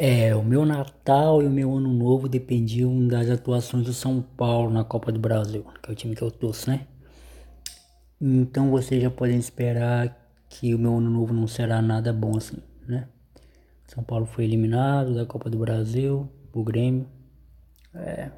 É, 0.00 0.32
o 0.32 0.44
meu 0.44 0.64
Natal 0.64 1.42
e 1.42 1.46
o 1.46 1.50
meu 1.50 1.74
Ano 1.74 1.92
Novo 1.92 2.28
dependiam 2.28 3.08
das 3.08 3.28
atuações 3.28 3.84
do 3.84 3.92
São 3.92 4.22
Paulo 4.22 4.70
na 4.70 4.84
Copa 4.84 5.10
do 5.10 5.18
Brasil, 5.18 5.66
que 5.82 5.90
é 5.90 5.92
o 5.92 5.96
time 5.96 6.14
que 6.14 6.22
eu 6.22 6.30
torço, 6.30 6.70
né? 6.70 6.86
Então 8.20 8.70
vocês 8.70 9.02
já 9.02 9.10
podem 9.10 9.36
esperar 9.36 10.16
que 10.48 10.72
o 10.72 10.78
meu 10.78 10.98
Ano 10.98 11.10
Novo 11.10 11.34
não 11.34 11.48
será 11.48 11.82
nada 11.82 12.12
bom 12.12 12.36
assim, 12.36 12.58
né? 12.86 13.08
São 13.88 14.04
Paulo 14.04 14.24
foi 14.24 14.44
eliminado 14.44 15.16
da 15.16 15.26
Copa 15.26 15.50
do 15.50 15.58
Brasil, 15.58 16.30
o 16.52 16.62
Grêmio. 16.62 17.08
É, 17.92 18.30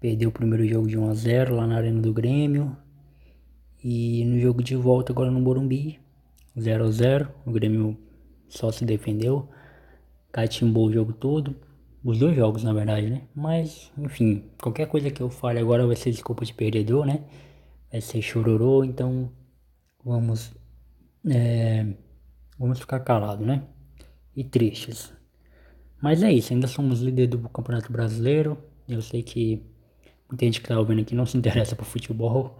perdeu 0.00 0.30
o 0.30 0.32
primeiro 0.32 0.66
jogo 0.66 0.88
de 0.88 0.98
1 0.98 1.08
a 1.08 1.14
0 1.14 1.54
lá 1.54 1.68
na 1.68 1.76
Arena 1.76 2.00
do 2.00 2.12
Grêmio. 2.12 2.76
E 3.82 4.24
no 4.24 4.40
jogo 4.40 4.60
de 4.60 4.74
volta 4.74 5.12
agora 5.12 5.30
no 5.30 5.38
Morumbi, 5.38 6.00
0 6.58 6.84
a 6.84 6.90
0 6.90 7.28
o 7.46 7.52
Grêmio 7.52 7.96
só 8.48 8.72
se 8.72 8.84
defendeu 8.84 9.48
catimbou 10.36 10.88
o 10.88 10.92
jogo 10.92 11.14
todo. 11.14 11.56
Os 12.04 12.18
dois 12.18 12.36
jogos, 12.36 12.62
na 12.62 12.74
verdade, 12.74 13.08
né? 13.08 13.22
Mas, 13.34 13.90
enfim, 13.96 14.44
qualquer 14.60 14.86
coisa 14.86 15.10
que 15.10 15.22
eu 15.22 15.30
fale 15.30 15.58
agora 15.58 15.86
vai 15.86 15.96
ser 15.96 16.10
desculpa 16.10 16.44
de 16.44 16.52
perdedor, 16.52 17.06
né? 17.06 17.24
Vai 17.90 18.02
ser 18.02 18.20
chororô, 18.20 18.84
então 18.84 19.32
vamos. 20.04 20.52
É, 21.26 21.86
vamos 22.58 22.78
ficar 22.78 23.00
calados, 23.00 23.46
né? 23.46 23.62
E 24.36 24.44
tristes. 24.44 25.10
Mas 26.00 26.22
é 26.22 26.30
isso, 26.30 26.52
ainda 26.52 26.66
somos 26.66 27.00
líder 27.00 27.28
do 27.28 27.38
Campeonato 27.48 27.90
Brasileiro. 27.90 28.58
Eu 28.86 29.00
sei 29.00 29.22
que 29.22 29.62
muita 30.28 30.44
gente 30.44 30.60
que 30.60 30.68
tá 30.68 30.78
ouvindo 30.78 31.00
aqui 31.00 31.14
não 31.14 31.24
se 31.24 31.38
interessa 31.38 31.74
por 31.74 31.86
futebol. 31.86 32.58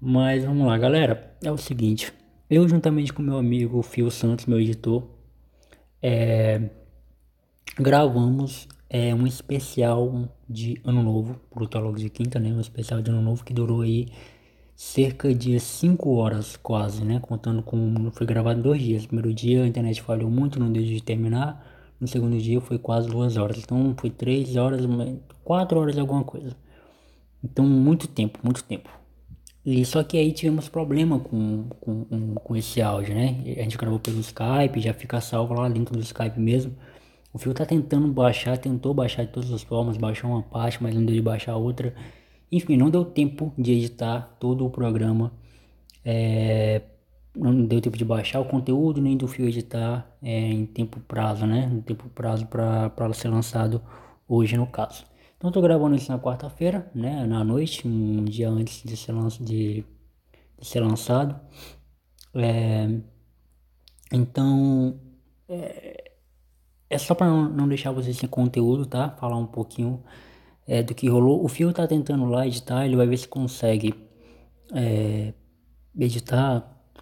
Mas 0.00 0.44
vamos 0.44 0.68
lá, 0.68 0.78
galera. 0.78 1.36
É 1.42 1.50
o 1.50 1.58
seguinte. 1.58 2.12
Eu, 2.48 2.68
juntamente 2.68 3.12
com 3.12 3.22
meu 3.22 3.38
amigo 3.38 3.82
Fio 3.82 4.08
Santos, 4.08 4.46
meu 4.46 4.60
editor, 4.60 5.08
é, 6.00 6.70
gravamos 7.78 8.68
é, 8.88 9.14
um 9.14 9.26
especial 9.26 10.28
de 10.48 10.80
Ano 10.84 11.02
Novo, 11.02 11.40
pro 11.50 11.66
Teólogo 11.66 11.98
de 11.98 12.10
Quinta, 12.10 12.38
né? 12.38 12.52
Um 12.52 12.60
especial 12.60 13.00
de 13.00 13.10
Ano 13.10 13.22
Novo 13.22 13.44
que 13.44 13.54
durou 13.54 13.80
aí 13.80 14.08
cerca 14.76 15.34
de 15.34 15.58
5 15.58 16.10
horas 16.14 16.56
quase, 16.56 17.04
né? 17.04 17.18
Contando 17.20 17.62
com. 17.62 18.10
Foi 18.12 18.26
gravado 18.26 18.62
dois 18.62 18.82
dias. 18.82 19.06
Primeiro 19.06 19.32
dia 19.32 19.62
a 19.62 19.66
internet 19.66 20.02
falhou 20.02 20.30
muito, 20.30 20.60
não 20.60 20.70
deu 20.70 20.82
de 20.82 21.00
terminar. 21.02 21.66
No 22.00 22.08
segundo 22.08 22.36
dia 22.38 22.60
foi 22.60 22.78
quase 22.78 23.08
duas 23.08 23.36
horas. 23.36 23.58
Então 23.58 23.94
foi 23.96 24.10
três 24.10 24.56
horas, 24.56 24.82
quatro 25.44 25.78
horas 25.80 25.96
alguma 25.96 26.24
coisa. 26.24 26.56
Então 27.42 27.64
muito 27.64 28.08
tempo, 28.08 28.38
muito 28.42 28.62
tempo. 28.64 28.90
E 29.64 29.84
só 29.84 30.02
que 30.02 30.18
aí 30.18 30.32
tivemos 30.32 30.68
problema 30.68 31.20
com, 31.20 31.68
com, 31.80 32.34
com 32.34 32.56
esse 32.56 32.82
áudio, 32.82 33.14
né? 33.14 33.42
A 33.56 33.62
gente 33.62 33.78
gravou 33.78 34.00
pelo 34.00 34.18
Skype, 34.18 34.80
já 34.80 34.92
fica 34.92 35.20
salvo 35.20 35.54
lá 35.54 35.68
dentro 35.68 35.94
do 35.96 36.02
Skype 36.02 36.38
mesmo. 36.38 36.74
O 37.32 37.38
Fio 37.38 37.54
tá 37.54 37.64
tentando 37.64 38.08
baixar, 38.08 38.58
tentou 38.58 38.92
baixar 38.92 39.24
de 39.24 39.32
todas 39.32 39.50
as 39.52 39.62
formas, 39.62 39.96
baixou 39.96 40.30
uma 40.30 40.42
parte, 40.42 40.82
mas 40.82 40.94
não 40.94 41.04
deu 41.04 41.14
de 41.14 41.22
baixar 41.22 41.56
outra. 41.56 41.94
Enfim, 42.50 42.76
não 42.76 42.90
deu 42.90 43.04
tempo 43.04 43.52
de 43.56 43.72
editar 43.72 44.36
todo 44.38 44.66
o 44.66 44.70
programa. 44.70 45.32
É, 46.04 46.82
não 47.34 47.64
deu 47.64 47.80
tempo 47.80 47.96
de 47.96 48.04
baixar 48.04 48.40
o 48.40 48.44
conteúdo, 48.44 49.00
nem 49.00 49.16
do 49.16 49.26
Fio 49.26 49.48
editar 49.48 50.06
é, 50.22 50.30
em 50.52 50.66
tempo 50.66 51.00
prazo, 51.00 51.46
né? 51.46 51.70
Em 51.72 51.80
tempo 51.80 52.08
prazo 52.10 52.46
para 52.46 53.12
ser 53.14 53.28
lançado 53.28 53.82
hoje, 54.28 54.56
no 54.56 54.66
caso. 54.66 55.04
Então, 55.38 55.50
tô 55.50 55.60
gravando 55.60 55.96
isso 55.96 56.12
na 56.12 56.18
quarta-feira, 56.18 56.90
né? 56.94 57.26
Na 57.26 57.42
noite, 57.42 57.88
um 57.88 58.24
dia 58.24 58.48
antes 58.50 58.82
de 58.84 58.96
ser, 58.96 59.12
lanç 59.12 59.38
de, 59.38 59.84
de 60.60 60.66
ser 60.66 60.80
lançado. 60.80 61.40
É, 62.34 62.88
então, 64.12 65.00
é, 65.48 66.01
é 66.92 66.98
só 66.98 67.14
para 67.14 67.26
não, 67.26 67.66
deixar 67.66 67.90
vocês 67.90 68.18
sem 68.18 68.28
conteúdo, 68.28 68.84
tá? 68.84 69.10
Falar 69.10 69.38
um 69.38 69.46
pouquinho 69.46 70.02
é, 70.66 70.82
do 70.82 70.94
que 70.94 71.08
rolou. 71.08 71.42
O 71.42 71.48
Fio 71.48 71.72
tá 71.72 71.86
tentando 71.86 72.26
lá 72.26 72.46
editar, 72.46 72.84
ele 72.84 72.96
vai 72.96 73.06
ver 73.06 73.16
se 73.16 73.26
consegue 73.26 73.94
é, 74.74 75.32
editar 75.98 76.60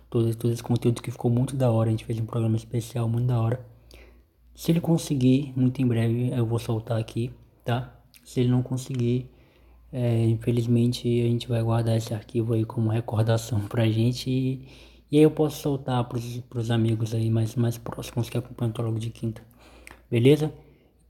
todo, 0.08 0.34
todo 0.36 0.52
esse 0.52 0.62
conteúdo 0.62 1.02
que 1.02 1.10
ficou 1.10 1.28
muito 1.28 1.56
da 1.56 1.72
hora. 1.72 1.88
A 1.88 1.90
gente 1.90 2.04
fez 2.04 2.20
um 2.20 2.24
programa 2.26 2.56
especial 2.56 3.08
muito 3.08 3.26
da 3.26 3.40
hora. 3.40 3.66
Se 4.54 4.70
ele 4.70 4.80
conseguir, 4.80 5.52
muito 5.56 5.82
em 5.82 5.86
breve 5.86 6.30
eu 6.30 6.46
vou 6.46 6.60
soltar 6.60 7.00
aqui, 7.00 7.32
tá? 7.64 7.92
Se 8.24 8.40
ele 8.40 8.48
não 8.50 8.62
conseguir, 8.62 9.28
é, 9.92 10.24
infelizmente 10.26 11.08
a 11.20 11.26
gente 11.26 11.48
vai 11.48 11.62
guardar 11.62 11.96
esse 11.96 12.14
arquivo 12.14 12.54
aí 12.54 12.64
como 12.64 12.90
recordação 12.90 13.60
pra 13.66 13.88
gente 13.88 14.30
e, 14.30 14.68
e 15.10 15.18
aí 15.18 15.24
eu 15.24 15.32
posso 15.32 15.60
soltar 15.60 16.04
pros, 16.04 16.38
pros 16.48 16.70
amigos 16.70 17.12
aí 17.12 17.28
mais, 17.28 17.56
mais 17.56 17.76
próximos 17.76 18.30
que 18.30 18.38
acompanham 18.38 18.72
o 18.78 18.82
logo 18.82 18.98
de 19.00 19.10
quinta. 19.10 19.42
Beleza? 20.10 20.52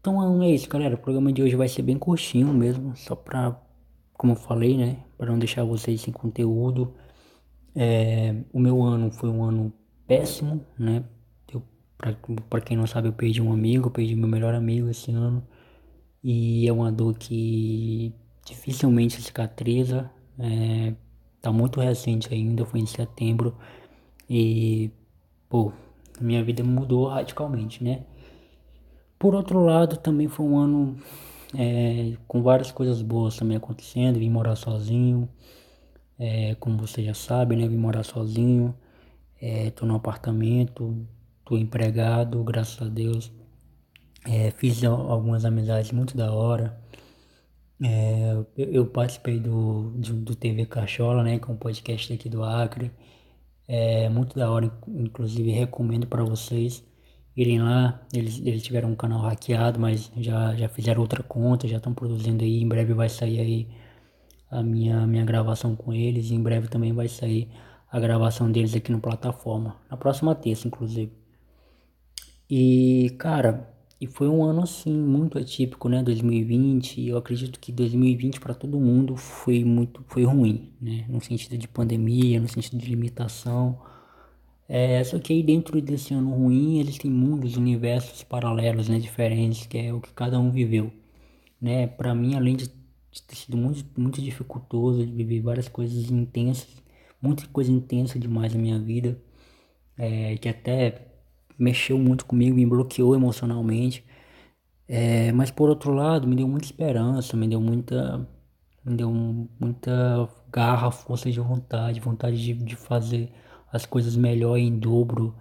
Então 0.00 0.42
é 0.42 0.50
isso, 0.50 0.68
galera. 0.68 0.94
O 0.94 0.98
programa 0.98 1.32
de 1.32 1.42
hoje 1.42 1.56
vai 1.56 1.68
ser 1.68 1.82
bem 1.82 1.98
curtinho 1.98 2.52
mesmo, 2.52 2.94
só 2.96 3.14
pra, 3.14 3.60
como 4.12 4.32
eu 4.32 4.36
falei, 4.36 4.76
né? 4.76 4.98
Para 5.16 5.30
não 5.30 5.38
deixar 5.38 5.64
vocês 5.64 6.00
sem 6.00 6.12
conteúdo. 6.12 6.94
É, 7.74 8.34
o 8.52 8.58
meu 8.58 8.82
ano 8.82 9.10
foi 9.10 9.30
um 9.30 9.42
ano 9.42 9.72
péssimo, 10.06 10.64
né? 10.78 11.04
Eu, 11.52 11.62
pra, 11.96 12.14
pra 12.48 12.60
quem 12.60 12.76
não 12.76 12.86
sabe, 12.86 13.08
eu 13.08 13.12
perdi 13.12 13.40
um 13.40 13.52
amigo, 13.52 13.86
eu 13.86 13.90
perdi 13.90 14.14
meu 14.14 14.28
melhor 14.28 14.54
amigo 14.54 14.88
esse 14.88 15.10
ano. 15.10 15.42
E 16.22 16.68
é 16.68 16.72
uma 16.72 16.92
dor 16.92 17.16
que 17.16 18.14
dificilmente 18.44 19.20
cicatriza. 19.22 20.10
É, 20.38 20.94
tá 21.40 21.52
muito 21.52 21.80
recente 21.80 22.32
ainda, 22.32 22.64
foi 22.66 22.80
em 22.80 22.86
setembro. 22.86 23.56
E, 24.28 24.90
pô, 25.48 25.72
minha 26.20 26.44
vida 26.44 26.62
mudou 26.62 27.08
radicalmente, 27.08 27.82
né? 27.82 28.04
Por 29.20 29.34
outro 29.34 29.60
lado, 29.62 29.98
também 29.98 30.28
foi 30.28 30.46
um 30.46 30.56
ano 30.58 30.96
é, 31.54 32.16
com 32.26 32.42
várias 32.42 32.72
coisas 32.72 33.02
boas 33.02 33.36
também 33.36 33.54
acontecendo. 33.54 34.18
Vim 34.18 34.30
morar 34.30 34.56
sozinho, 34.56 35.28
é, 36.18 36.54
como 36.54 36.78
você 36.78 37.04
já 37.04 37.12
sabe, 37.12 37.54
né? 37.54 37.68
Vim 37.68 37.76
morar 37.76 38.02
sozinho, 38.02 38.74
é, 39.38 39.70
tô 39.72 39.84
no 39.84 39.94
apartamento, 39.94 41.06
tô 41.44 41.58
empregado, 41.58 42.42
graças 42.42 42.80
a 42.80 42.90
Deus. 42.90 43.30
É, 44.26 44.52
fiz 44.52 44.82
algumas 44.84 45.44
amizades 45.44 45.92
muito 45.92 46.16
da 46.16 46.32
hora. 46.32 46.80
É, 47.82 48.32
eu, 48.56 48.72
eu, 48.72 48.86
participei 48.86 49.38
do, 49.38 49.90
do, 49.96 50.14
do, 50.14 50.34
TV 50.34 50.64
Cachola, 50.64 51.22
né? 51.22 51.38
Que 51.38 51.50
é 51.50 51.52
um 51.52 51.58
podcast 51.58 52.10
aqui 52.10 52.30
do 52.30 52.42
Acre. 52.42 52.90
É 53.68 54.08
muito 54.08 54.34
da 54.36 54.50
hora, 54.50 54.72
inclusive 54.88 55.50
recomendo 55.50 56.06
para 56.06 56.24
vocês 56.24 56.82
irem 57.42 57.60
lá. 57.60 58.00
Eles, 58.12 58.40
eles 58.44 58.62
tiveram 58.62 58.90
um 58.90 58.94
canal 58.94 59.20
hackeado, 59.20 59.78
mas 59.80 60.10
já, 60.16 60.54
já 60.54 60.68
fizeram 60.68 61.00
outra 61.00 61.22
conta, 61.22 61.68
já 61.68 61.78
estão 61.78 61.94
produzindo 61.94 62.44
aí. 62.44 62.62
Em 62.62 62.68
breve 62.68 62.94
vai 62.94 63.08
sair 63.08 63.40
aí 63.40 63.68
a 64.50 64.62
minha, 64.62 65.06
minha 65.06 65.24
gravação 65.24 65.74
com 65.76 65.92
eles. 65.92 66.30
E 66.30 66.34
em 66.34 66.42
breve 66.42 66.68
também 66.68 66.92
vai 66.92 67.08
sair 67.08 67.48
a 67.90 67.98
gravação 67.98 68.50
deles 68.50 68.74
aqui 68.74 68.92
no 68.92 69.00
plataforma. 69.00 69.76
Na 69.90 69.96
próxima 69.96 70.34
terça, 70.34 70.68
inclusive. 70.68 71.12
E, 72.48 73.14
cara, 73.18 73.68
e 74.00 74.06
foi 74.06 74.28
um 74.28 74.42
ano 74.42 74.62
assim 74.62 74.92
muito 74.92 75.38
atípico, 75.38 75.88
né? 75.88 76.02
2020. 76.02 77.06
Eu 77.06 77.18
acredito 77.18 77.60
que 77.60 77.70
2020 77.70 78.40
para 78.40 78.54
todo 78.54 78.80
mundo 78.80 79.16
foi 79.16 79.62
muito 79.64 80.02
foi 80.08 80.24
ruim, 80.24 80.72
né? 80.80 81.04
No 81.08 81.20
sentido 81.20 81.58
de 81.58 81.68
pandemia, 81.68 82.40
no 82.40 82.48
sentido 82.48 82.78
de 82.78 82.88
limitação. 82.88 83.78
É, 84.72 85.02
só 85.02 85.18
que 85.18 85.32
aí 85.32 85.42
dentro 85.42 85.80
desse 85.82 86.14
ano 86.14 86.30
ruim, 86.32 86.78
eles 86.78 86.96
têm 86.96 87.10
mundos, 87.10 87.56
universos 87.56 88.22
paralelos, 88.22 88.88
né, 88.88 89.00
diferentes, 89.00 89.66
que 89.66 89.76
é 89.78 89.92
o 89.92 90.00
que 90.00 90.12
cada 90.12 90.38
um 90.38 90.48
viveu, 90.52 90.92
né? 91.60 91.88
Para 91.88 92.14
mim, 92.14 92.36
além 92.36 92.56
de 92.56 92.68
ter 92.68 93.36
sido 93.36 93.56
muito, 93.56 93.84
muito 94.00 94.22
dificultoso, 94.22 95.04
de 95.04 95.12
viver 95.12 95.40
várias 95.40 95.68
coisas 95.68 96.10
intensas, 96.10 96.68
muita 97.20 97.46
coisa 97.48 97.72
intensa 97.72 98.18
demais 98.18 98.54
na 98.54 98.60
minha 98.60 98.78
vida, 98.78 99.20
é, 99.98 100.36
que 100.36 100.48
até 100.48 101.08
mexeu 101.58 101.98
muito 101.98 102.24
comigo, 102.26 102.56
me 102.56 102.66
bloqueou 102.66 103.14
emocionalmente. 103.14 104.04
É, 104.88 105.32
mas 105.32 105.50
por 105.50 105.68
outro 105.70 105.92
lado, 105.92 106.28
me 106.28 106.36
deu 106.36 106.48
muita 106.48 106.66
esperança, 106.66 107.36
me 107.36 107.48
deu 107.48 107.60
muita, 107.60 108.28
me 108.84 108.96
deu 108.96 109.10
muita 109.60 110.28
garra, 110.52 110.90
força 110.92 111.30
de 111.30 111.40
vontade, 111.40 112.00
vontade 112.00 112.42
de, 112.42 112.54
de 112.54 112.76
fazer 112.76 113.32
as 113.72 113.86
coisas 113.86 114.16
melhor 114.16 114.56
em 114.56 114.78
dobro, 114.78 115.34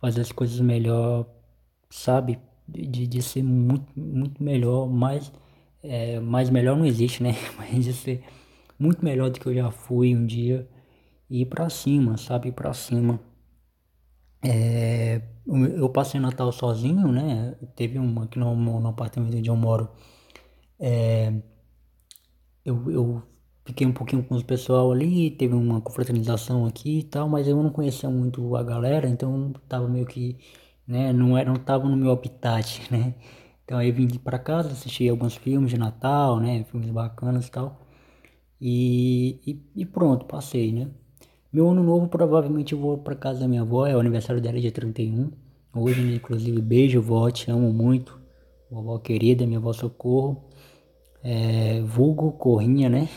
fazer 0.00 0.20
as 0.22 0.32
coisas 0.32 0.60
melhor, 0.60 1.26
sabe? 1.90 2.38
De, 2.68 3.06
de 3.06 3.22
ser 3.22 3.42
muito, 3.42 3.86
muito 3.98 4.42
melhor, 4.42 4.88
mais, 4.88 5.32
é, 5.82 6.18
mais 6.20 6.50
melhor 6.50 6.76
não 6.76 6.86
existe, 6.86 7.22
né? 7.22 7.34
Mas 7.56 7.84
de 7.84 7.92
ser 7.92 8.24
muito 8.78 9.04
melhor 9.04 9.30
do 9.30 9.40
que 9.40 9.46
eu 9.46 9.54
já 9.54 9.70
fui 9.70 10.14
um 10.14 10.26
dia 10.26 10.68
e 11.30 11.42
ir 11.42 11.46
pra 11.46 11.70
cima, 11.70 12.16
sabe? 12.16 12.48
Ir 12.48 12.52
pra 12.52 12.72
cima. 12.74 13.20
É, 14.42 15.22
eu 15.46 15.88
passei 15.88 16.20
Natal 16.20 16.52
sozinho, 16.52 17.10
né? 17.10 17.56
Teve 17.74 17.98
um 17.98 18.22
aqui 18.22 18.38
no, 18.38 18.54
no 18.54 18.88
apartamento 18.88 19.36
onde 19.36 19.48
eu 19.48 19.56
moro. 19.56 19.88
É, 20.78 21.32
eu, 22.64 22.90
eu 22.90 23.22
Fiquei 23.66 23.86
um 23.86 23.92
pouquinho 23.92 24.22
com 24.24 24.34
os 24.34 24.42
pessoal 24.42 24.92
ali, 24.92 25.30
teve 25.30 25.54
uma 25.54 25.80
confraternização 25.80 26.66
aqui 26.66 27.00
e 27.00 27.02
tal, 27.04 27.28
mas 27.28 27.48
eu 27.48 27.62
não 27.62 27.70
conhecia 27.70 28.08
muito 28.08 28.56
a 28.56 28.62
galera, 28.62 29.08
então 29.08 29.52
tava 29.68 29.88
meio 29.88 30.06
que 30.06 30.38
né? 30.86 31.12
Não 31.12 31.36
era, 31.36 31.50
não 31.50 31.56
tava 31.58 31.88
no 31.88 31.96
meu 31.96 32.10
habitat, 32.12 32.82
né? 32.90 33.14
Então 33.64 33.78
aí 33.78 33.90
vim 33.90 34.08
para 34.18 34.38
casa, 34.38 34.70
assisti 34.70 35.08
alguns 35.08 35.36
filmes 35.36 35.70
de 35.70 35.78
Natal, 35.78 36.40
né? 36.40 36.64
Filmes 36.64 36.90
bacanas 36.90 37.48
e 37.48 37.50
tal. 37.50 37.80
E, 38.60 39.40
e, 39.46 39.82
e, 39.82 39.86
pronto, 39.86 40.26
passei, 40.26 40.72
né? 40.72 40.88
Meu 41.52 41.70
ano 41.70 41.82
novo 41.82 42.08
provavelmente 42.08 42.72
eu 42.74 42.80
vou 42.80 42.98
para 42.98 43.14
casa 43.16 43.40
da 43.40 43.48
minha 43.48 43.62
avó, 43.62 43.86
é 43.86 43.96
o 43.96 44.00
aniversário 44.00 44.40
dela 44.42 44.60
dia 44.60 44.72
31. 44.72 45.32
Hoje, 45.74 46.00
inclusive, 46.14 46.60
beijo, 46.62 47.02
vó, 47.02 47.30
te 47.30 47.50
amo 47.50 47.72
muito. 47.72 48.18
Vovó 48.70 48.98
querida, 48.98 49.46
minha 49.46 49.58
avó 49.58 49.72
Socorro. 49.72 50.48
É, 51.28 51.80
vulgo 51.80 52.30
Corrinha, 52.30 52.88
né? 52.88 53.08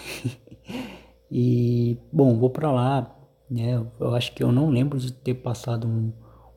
e, 1.29 1.95
bom, 2.11 2.39
vou 2.39 2.49
para 2.49 2.71
lá, 2.71 3.15
né? 3.47 3.85
Eu 3.99 4.15
acho 4.15 4.33
que 4.33 4.41
eu 4.41 4.51
não 4.51 4.71
lembro 4.71 4.97
de 4.97 5.13
ter 5.13 5.35
passado 5.35 5.87
um, 5.87 6.11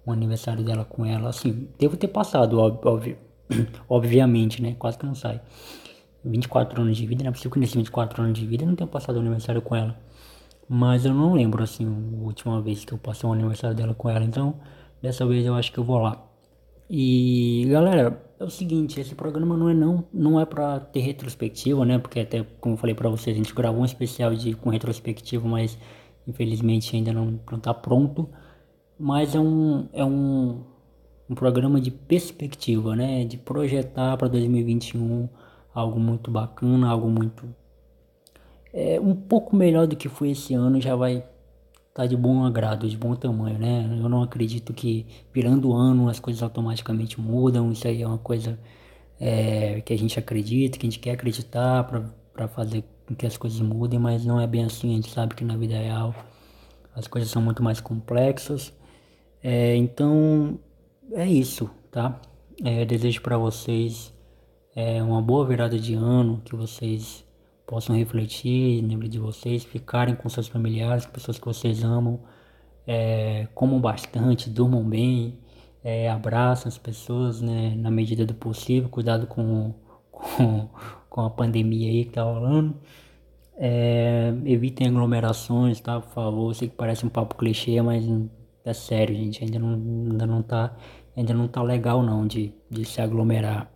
um 0.07 0.11
aniversário 0.11 0.65
dela 0.65 0.83
com 0.83 1.05
ela. 1.05 1.29
Assim, 1.29 1.69
devo 1.79 1.95
ter 1.95 2.09
passado, 2.09 2.59
óbvio, 2.59 3.19
obviamente, 3.87 4.63
né? 4.63 4.75
Quase 4.79 4.97
que 4.97 5.05
não 5.05 5.15
sai. 5.15 5.43
24 6.25 6.81
anos 6.81 6.97
de 6.97 7.07
vida, 7.07 7.23
não 7.23 7.29
é 7.29 7.33
possível 7.33 7.51
que 7.51 7.59
nesses 7.59 7.75
24 7.75 8.23
anos 8.23 8.39
de 8.39 8.47
vida 8.47 8.65
eu 8.65 8.69
não 8.69 8.77
tenha 8.77 8.87
passado 8.87 9.17
o 9.17 9.21
aniversário 9.21 9.61
com 9.61 9.77
ela. 9.77 9.95
Mas 10.67 11.05
eu 11.05 11.13
não 11.13 11.35
lembro, 11.35 11.63
assim, 11.63 11.85
a 11.85 12.25
última 12.25 12.63
vez 12.63 12.83
que 12.83 12.95
eu 12.95 12.99
passei 12.99 13.29
o 13.29 13.33
aniversário 13.35 13.77
dela 13.77 13.93
com 13.93 14.09
ela. 14.09 14.25
Então, 14.25 14.55
dessa 15.03 15.27
vez 15.27 15.45
eu 15.45 15.55
acho 15.55 15.71
que 15.71 15.79
eu 15.79 15.85
vou 15.85 15.99
lá. 15.99 16.25
E, 16.89 17.67
galera, 17.71 18.23
é 18.43 18.47
o 18.47 18.51
seguinte, 18.51 19.01
esse 19.01 19.15
programa 19.15 19.57
não 19.57 19.69
é 19.69 19.75
não, 19.75 20.05
não 20.13 20.41
é 20.41 20.45
para 20.45 20.81
ter 20.81 21.01
retrospectiva, 21.01 21.85
né? 21.85 21.99
Porque 21.99 22.21
até, 22.21 22.45
como 22.61 22.75
eu 22.75 22.79
falei 22.79 22.95
para 22.95 23.09
vocês, 23.09 23.35
a 23.35 23.39
gente 23.39 23.55
gravou 23.55 23.83
um 23.83 23.85
especial 23.85 24.35
de, 24.35 24.55
com 24.55 24.71
retrospectiva, 24.71 25.47
mas 25.49 25.79
infelizmente 26.27 26.97
ainda 26.97 27.13
não, 27.13 27.41
não 27.51 27.59
tá 27.59 27.73
pronto. 27.73 28.29
Mas 28.99 29.35
é 29.35 29.41
um, 29.41 29.89
é 29.93 30.05
um, 30.05 30.65
um 31.31 31.35
programa 31.35 31.81
de 31.81 31.91
perspectiva, 31.91 32.97
né? 32.97 33.25
De 33.25 33.37
projetar 33.37 34.17
para 34.17 34.29
2021 34.29 35.29
algo 35.75 35.99
muito 36.01 36.31
bacana, 36.31 36.89
algo 36.89 37.09
muito 37.09 37.49
é, 38.73 39.01
um 39.01 39.15
pouco 39.15 39.55
melhor 39.55 39.87
do 39.87 39.97
que 39.97 40.09
foi 40.09 40.31
esse 40.31 40.55
ano, 40.55 40.81
já 40.81 40.97
vai 40.97 41.25
tá 41.95 42.07
de 42.07 42.17
bom 42.17 42.45
agrado, 42.45 42.89
de 42.89 42.97
bom 42.97 43.15
tamanho, 43.15 43.59
né? 43.59 43.87
Eu 44.01 44.09
não 44.09 44.23
acredito 44.23 44.73
que 44.73 45.07
virando 45.33 45.71
o 45.71 45.75
ano 45.75 46.09
as 46.09 46.19
coisas 46.19 46.43
automaticamente 46.43 47.21
mudam, 47.21 47.71
isso 47.71 47.87
aí 47.87 48.03
é 48.03 48.07
uma 48.07 48.19
coisa 48.19 48.59
é, 49.21 49.81
que 49.83 49.93
a 49.93 49.99
gente 49.99 50.19
acredita, 50.19 50.79
que 50.79 50.87
a 50.87 50.91
gente 50.91 50.99
quer 50.99 51.13
acreditar 51.13 51.85
para 52.33 52.49
fazer 52.49 52.85
com 53.07 53.15
que 53.15 53.27
as 53.27 53.37
coisas 53.37 53.61
mudem, 53.61 53.99
mas 53.99 54.25
não 54.25 54.41
é 54.41 54.47
bem 54.47 54.65
assim, 54.65 54.93
a 54.93 54.97
gente 54.97 55.11
sabe 55.11 55.35
que 55.35 55.45
na 55.45 55.57
vida 55.57 55.77
real 55.77 56.15
as 56.95 57.07
coisas 57.07 57.31
são 57.31 57.43
muito 57.43 57.63
mais 57.63 57.81
complexas. 57.81 58.73
É, 59.43 59.77
então 59.77 60.59
é 61.13 61.27
isso, 61.27 61.71
tá? 61.91 62.21
É, 62.65 62.85
desejo 62.85 63.21
para 63.23 63.37
vocês 63.37 64.13
é, 64.75 65.03
uma 65.03 65.21
boa 65.21 65.47
virada 65.47 65.79
de 65.79 65.95
ano, 65.95 66.41
que 66.45 66.57
vocês 66.57 67.25
possam 67.67 67.97
refletir, 67.97 68.83
lembre 68.83 69.09
de 69.09 69.19
vocês, 69.19 69.65
ficarem 69.65 70.15
com 70.15 70.29
seus 70.29 70.49
familiares, 70.49 71.07
pessoas 71.07 71.39
que 71.39 71.47
vocês 71.47 71.83
amam, 71.85 72.21
é, 72.87 73.49
comam 73.55 73.81
bastante, 73.81 74.51
durmam 74.51 74.89
bem, 74.89 75.39
é, 75.85 76.11
abraçam 76.11 76.69
as 76.69 76.79
pessoas 76.79 77.41
né, 77.41 77.75
na 77.77 77.91
medida 77.91 78.25
do 78.27 78.35
possível, 78.35 78.89
cuidado 78.89 79.27
com, 79.27 79.75
com, 80.11 80.69
com 81.09 81.21
a 81.23 81.31
pandemia 81.31 81.89
aí 81.91 82.05
que 82.05 82.13
tá 82.13 82.23
rolando. 82.23 82.77
É, 83.57 84.33
evitem 84.47 84.89
aglomerações, 84.89 85.81
tá? 85.81 86.01
Por 86.01 86.11
favor, 86.11 86.51
eu 86.51 86.55
sei 86.55 86.69
que 86.69 86.77
parece 86.77 87.05
um 87.07 87.09
papo 87.09 87.37
clichê, 87.37 87.81
mas 87.83 88.05
é 88.65 88.73
sério, 88.73 89.15
gente, 89.15 89.45
ainda 89.45 89.59
não, 89.59 89.75
ainda 90.11 90.27
não 90.27 90.43
tá, 90.43 90.75
ainda 91.17 91.35
não 91.35 91.49
tá 91.49 91.63
legal 91.63 92.03
não 92.03 92.27
de, 92.27 92.55
de 92.71 92.85
se 92.85 93.01
aglomerar. 93.01 93.71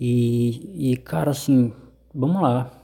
E, 0.00 0.92
e 0.92 0.96
cara, 0.96 1.30
assim, 1.30 1.72
vamos 2.14 2.42
lá. 2.42 2.81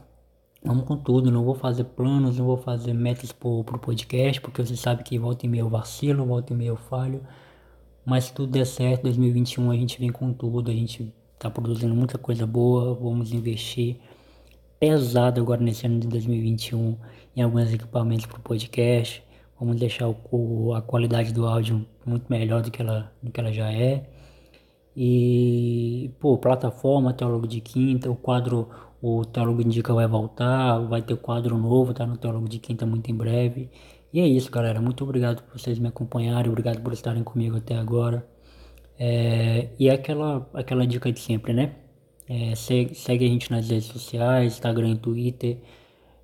Vamos 0.62 0.84
com 0.84 0.96
tudo, 0.96 1.31
não 1.31 1.44
vou 1.44 1.55
fazer 1.55 1.84
planos, 1.84 2.38
não 2.38 2.44
vou 2.44 2.56
fazer 2.56 2.93
metas 2.93 3.32
pro, 3.32 3.62
pro 3.64 3.78
podcast, 3.78 4.40
porque 4.40 4.64
você 4.64 4.76
sabe 4.76 5.05
que 5.05 5.19
volta 5.19 5.46
e 5.46 5.49
meia 5.49 5.62
eu 5.62 5.69
vacilo, 5.69 6.26
volta 6.26 6.52
e 6.52 6.56
meia 6.56 6.70
eu 6.70 6.76
falho. 6.76 7.22
Mas 8.05 8.25
se 8.25 8.34
tudo 8.34 8.52
der 8.52 8.66
certo, 8.66 9.02
2021 9.02 9.70
a 9.70 9.76
gente 9.76 9.99
vem 10.00 10.10
com 10.10 10.32
tudo, 10.32 10.70
a 10.70 10.75
gente 10.75 11.14
tá 11.38 11.50
produzindo 11.50 11.94
muita 11.94 12.19
coisa 12.19 12.46
boa, 12.46 12.94
vamos 12.94 13.32
investir 13.32 14.00
pesado 14.81 15.40
agora 15.40 15.60
nesse 15.60 15.87
ano 15.87 16.00
de 16.00 16.08
2021 16.08 16.96
em 17.37 17.43
alguns 17.43 17.72
equipamentos 17.72 18.26
pro 18.26 18.40
podcast. 18.40 19.22
Vamos 19.58 19.76
deixar 19.76 20.08
o, 20.08 20.75
a 20.75 20.82
qualidade 20.82 21.32
do 21.32 21.46
áudio 21.46 21.84
muito 22.06 22.26
melhor 22.31 22.62
do 22.62 22.70
que 22.70 22.81
ela, 22.81 23.12
do 23.22 23.31
que 23.31 23.40
ela 23.40 23.52
já 23.52 23.72
é. 23.72 24.08
E, 24.96 26.11
pô, 26.19 26.38
plataforma 26.38 27.12
Teólogo 27.12 27.46
de 27.46 27.61
Quinta, 27.61 28.11
o 28.11 28.16
quadro, 28.16 28.69
o 29.00 29.25
Teólogo 29.25 29.62
Indica 29.62 29.95
vai 29.95 30.06
voltar, 30.06 30.79
vai 30.81 31.03
ter 31.03 31.17
quadro 31.17 31.56
novo, 31.56 31.95
tá 31.95 32.06
no 32.06 32.17
Teólogo 32.17 32.49
de 32.49 32.59
Quinta 32.59 32.85
muito 32.87 33.11
em 33.11 33.15
breve. 33.15 33.71
E 34.12 34.21
é 34.21 34.27
isso, 34.27 34.50
galera. 34.50 34.81
Muito 34.81 35.05
obrigado 35.05 35.43
por 35.43 35.59
vocês 35.59 35.79
me 35.79 35.89
acompanharem, 35.89 36.50
obrigado 36.50 36.83
por 36.83 36.93
estarem 36.93 37.23
comigo 37.23 37.56
até 37.56 37.77
agora. 37.77 38.27
É, 38.99 39.69
e 39.79 39.89
é 39.89 39.93
aquela, 39.93 40.49
aquela 40.55 40.87
dica 40.87 41.12
de 41.12 41.21
sempre, 41.21 41.53
né? 41.53 41.77
É, 42.29 42.55
segue, 42.55 43.25
a 43.25 43.29
gente 43.29 43.50
nas 43.50 43.69
redes 43.69 43.87
sociais, 43.87 44.55
Instagram 44.55 44.91
e 44.91 44.99
Twitter. 44.99 45.59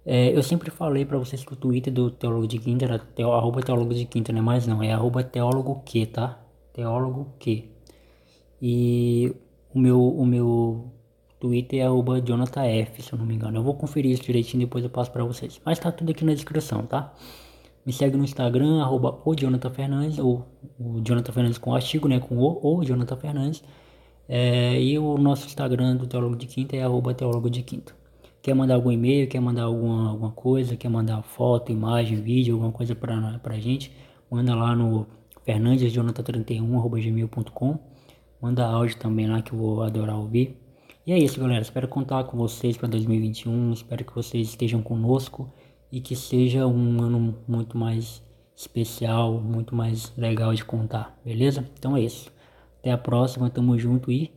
É, 0.05 0.37
eu 0.37 0.43
sempre 0.43 0.71
falei 0.71 1.05
para 1.05 1.19
vocês 1.19 1.45
que 1.45 1.53
o 1.53 1.57
Twitter 1.57 1.93
do 1.93 2.11
Teólogo 2.11 2.47
de 2.47 2.59
Quinta 2.59 2.85
era 2.85 3.03
arroba 3.37 3.63
Teólogo 3.63 3.95
de 3.95 4.05
Quinta, 4.05 4.33
não 4.33 4.41
é 4.41 4.43
mais 4.43 4.67
não, 4.67 4.83
é 4.83 4.93
arroba 4.93 5.23
Teólogo 5.25 5.83
que, 5.85 6.07
tá? 6.07 6.41
Teólogo 6.73 7.35
que. 7.39 7.71
E 8.61 9.35
o 9.75 9.79
meu, 9.79 10.01
o 10.09 10.27
meu 10.27 10.93
Twitter 11.45 11.81
é 11.81 11.83
arroba 11.83 12.23
JonathanF, 12.27 13.03
se 13.03 13.13
eu 13.13 13.19
não 13.19 13.27
me 13.27 13.35
engano. 13.35 13.59
Eu 13.59 13.63
vou 13.63 13.75
conferir 13.75 14.13
isso 14.13 14.23
direitinho 14.23 14.63
depois 14.63 14.83
eu 14.83 14.89
passo 14.89 15.11
para 15.11 15.23
vocês. 15.23 15.61
Mas 15.63 15.79
tá 15.79 15.93
tudo 15.93 16.11
aqui 16.11 16.25
na 16.25 16.33
descrição, 16.33 16.87
tá? 16.87 17.13
Me 17.85 17.93
segue 17.93 18.17
no 18.17 18.25
Instagram, 18.25 18.81
arroba 18.81 19.21
o 19.27 19.35
Jonathan 19.35 19.69
Fernandes, 19.69 20.19
ou 20.19 20.47
o 20.81 21.03
Jonathan 21.07 21.33
Fernandes 21.33 21.59
com 21.59 21.75
artigo, 21.75 22.09
né? 22.09 22.19
Com 22.19 22.39
o, 22.39 22.79
o 22.79 22.83
Jonathan 22.83 23.17
Fernandes. 23.17 23.63
É, 24.27 24.81
e 24.81 24.99
o 24.99 25.19
nosso 25.19 25.47
Instagram 25.47 25.97
do 25.97 26.07
Teólogo 26.07 26.35
de 26.35 26.47
Quinta 26.47 26.77
é 26.77 26.83
arroba 26.83 27.13
Teólogo 27.13 27.51
de 27.51 27.63
Quinta. 27.63 27.95
Quer 28.41 28.55
mandar 28.55 28.77
algum 28.77 28.91
e-mail, 28.91 29.29
quer 29.29 29.41
mandar 29.41 29.65
alguma, 29.65 30.09
alguma 30.09 30.31
coisa, 30.33 30.77
quer 30.77 30.89
mandar 30.89 31.23
foto, 31.23 31.71
imagem, 31.71 32.23
vídeo, 32.23 32.55
alguma 32.55 32.73
coisa 32.73 32.95
pra, 32.95 33.39
pra 33.43 33.59
gente, 33.59 33.93
manda 34.31 34.55
lá 34.55 34.75
no 34.75 35.07
fernandesjonathan31, 35.47 36.89
gmail.com 36.89 37.79
Manda 38.41 38.67
áudio 38.67 38.97
também 38.99 39.27
lá 39.27 39.43
que 39.43 39.53
eu 39.53 39.59
vou 39.59 39.83
adorar 39.83 40.17
ouvir. 40.17 40.64
E 41.07 41.13
é 41.13 41.19
isso, 41.19 41.39
galera. 41.39 41.61
Espero 41.61 41.87
contar 41.87 42.25
com 42.25 42.39
vocês 42.39 42.79
para 42.79 42.89
2021. 42.89 43.73
Espero 43.75 44.05
que 44.05 44.15
vocês 44.15 44.49
estejam 44.49 44.81
conosco 44.83 45.53
e 45.93 46.01
que 46.01 46.17
seja 46.17 46.67
um 46.67 47.03
ano 47.03 47.37
muito 47.47 47.77
mais 47.77 48.23
especial, 48.57 49.39
muito 49.39 49.75
mais 49.75 50.13
legal 50.17 50.55
de 50.55 50.65
contar, 50.65 51.19
beleza? 51.23 51.69
Então 51.79 51.95
é 51.95 52.01
isso. 52.01 52.33
Até 52.79 52.91
a 52.91 52.97
próxima, 52.97 53.51
tamo 53.51 53.79
junto 53.79 54.11
e 54.11 54.33